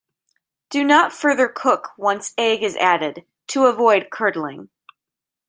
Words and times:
Do 0.71 0.83
not 0.83 1.13
further 1.13 1.47
cook 1.47 1.91
once 1.95 2.33
egg 2.35 2.63
is 2.63 2.75
added, 2.77 3.23
to 3.49 3.67
avoid 3.67 4.09
curdling. 4.09 4.69